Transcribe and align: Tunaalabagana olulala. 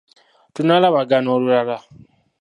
Tunaalabagana 0.53 1.29
olulala. 1.35 1.77